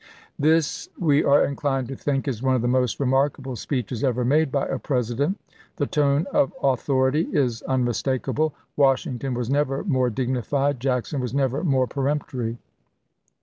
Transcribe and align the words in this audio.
1 0.37 0.49
This, 0.49 0.89
we 0.99 1.23
are 1.23 1.45
inclined 1.45 1.87
to 1.89 1.95
think, 1.95 2.27
is 2.27 2.41
one 2.41 2.55
of 2.55 2.63
the 2.63 2.67
most 2.67 2.99
remarkable 2.99 3.55
speeches 3.55 4.03
ever 4.03 4.25
made 4.25 4.51
by 4.51 4.65
a 4.65 4.79
President. 4.79 5.39
The 5.75 5.85
tone 5.85 6.25
of 6.33 6.51
authority 6.63 7.27
is 7.31 7.61
unmistakable. 7.61 8.55
Washing 8.75 9.19
ton 9.19 9.35
was 9.35 9.51
never 9.51 9.83
more 9.83 10.09
dignified; 10.09 10.79
Jackson 10.79 11.21
was 11.21 11.35
never 11.35 11.63
more 11.63 11.85
peremptory. 11.85 12.57